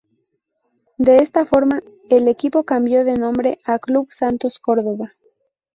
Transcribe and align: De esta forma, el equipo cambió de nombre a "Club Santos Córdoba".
De 0.97 1.17
esta 1.17 1.45
forma, 1.45 1.83
el 2.09 2.27
equipo 2.27 2.63
cambió 2.63 3.05
de 3.05 3.19
nombre 3.19 3.59
a 3.65 3.77
"Club 3.77 4.11
Santos 4.11 4.57
Córdoba". 4.57 5.13